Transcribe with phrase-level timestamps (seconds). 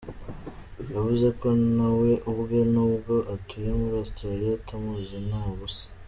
[0.93, 5.85] Yavuze ko na we ubwe, nubwo atuye muri Australia, atamuzi na busa.